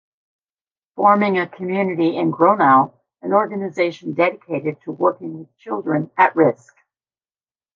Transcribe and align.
Forming 0.95 1.37
a 1.37 1.45
community 1.47 2.17
in 2.17 2.31
Gronau, 2.31 2.91
an 3.21 3.33
organization 3.33 4.13
dedicated 4.15 4.81
to 4.81 4.91
working 4.91 5.37
with 5.37 5.55
children 5.59 6.09
at 6.17 6.35
risk. 6.35 6.75